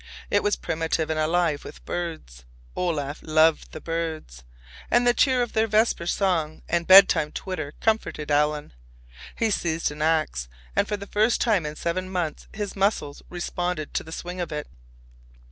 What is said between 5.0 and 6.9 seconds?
the cheer of their vesper song and